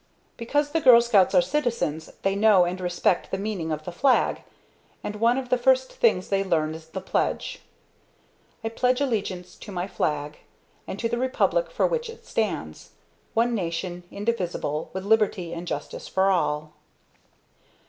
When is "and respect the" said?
2.65-3.37